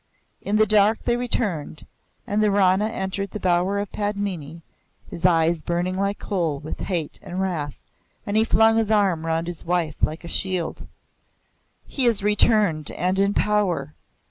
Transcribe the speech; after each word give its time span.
In 0.41 0.55
the 0.55 0.65
dark 0.65 1.03
they 1.03 1.15
returned, 1.15 1.85
and 2.25 2.41
the 2.41 2.49
Rana 2.49 2.87
entered 2.87 3.29
the 3.29 3.39
bower 3.39 3.77
of 3.77 3.91
Padmini, 3.91 4.63
his 5.07 5.27
eyes 5.27 5.61
burning 5.61 5.95
like 5.95 6.17
coal 6.17 6.57
with 6.59 6.79
hate 6.79 7.19
and 7.21 7.39
wrath, 7.39 7.79
and 8.25 8.35
he 8.35 8.43
flung 8.43 8.77
his 8.77 8.89
arm 8.89 9.27
round 9.27 9.45
his 9.45 9.63
wife 9.63 9.97
like 10.01 10.23
a 10.23 10.27
shield. 10.27 10.87
"He 11.85 12.05
is 12.05 12.23
returned, 12.23 12.89
and 12.89 13.19
in 13.19 13.35
power. 13.35 13.93